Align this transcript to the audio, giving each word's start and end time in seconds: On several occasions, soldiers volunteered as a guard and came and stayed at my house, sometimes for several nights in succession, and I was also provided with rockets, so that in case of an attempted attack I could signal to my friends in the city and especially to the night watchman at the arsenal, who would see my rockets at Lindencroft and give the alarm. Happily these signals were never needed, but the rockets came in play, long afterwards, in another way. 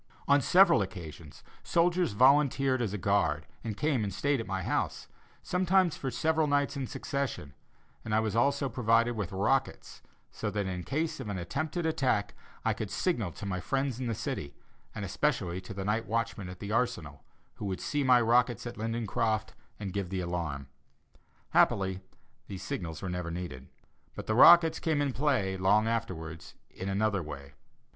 On 0.27 0.41
several 0.41 0.81
occasions, 0.81 1.43
soldiers 1.61 2.13
volunteered 2.13 2.81
as 2.81 2.91
a 2.91 2.97
guard 2.97 3.45
and 3.63 3.77
came 3.77 4.03
and 4.03 4.11
stayed 4.11 4.39
at 4.39 4.47
my 4.47 4.63
house, 4.63 5.07
sometimes 5.43 5.95
for 5.95 6.09
several 6.09 6.47
nights 6.47 6.75
in 6.75 6.87
succession, 6.87 7.53
and 8.03 8.15
I 8.15 8.19
was 8.19 8.35
also 8.35 8.67
provided 8.67 9.15
with 9.15 9.31
rockets, 9.31 10.01
so 10.31 10.49
that 10.49 10.65
in 10.65 10.85
case 10.85 11.19
of 11.19 11.29
an 11.29 11.37
attempted 11.37 11.85
attack 11.85 12.33
I 12.65 12.73
could 12.73 12.89
signal 12.89 13.31
to 13.33 13.45
my 13.45 13.59
friends 13.59 13.99
in 13.99 14.07
the 14.07 14.15
city 14.15 14.55
and 14.95 15.05
especially 15.05 15.61
to 15.61 15.71
the 15.75 15.85
night 15.85 16.07
watchman 16.07 16.49
at 16.49 16.57
the 16.57 16.71
arsenal, 16.71 17.23
who 17.57 17.65
would 17.65 17.79
see 17.79 18.03
my 18.03 18.19
rockets 18.21 18.65
at 18.65 18.77
Lindencroft 18.79 19.53
and 19.79 19.93
give 19.93 20.09
the 20.09 20.21
alarm. 20.21 20.67
Happily 21.51 22.01
these 22.47 22.63
signals 22.63 23.03
were 23.03 23.07
never 23.09 23.29
needed, 23.29 23.67
but 24.15 24.25
the 24.25 24.33
rockets 24.33 24.79
came 24.79 24.99
in 24.99 25.13
play, 25.13 25.57
long 25.57 25.87
afterwards, 25.87 26.55
in 26.71 26.89
another 26.89 27.21
way. 27.21 27.53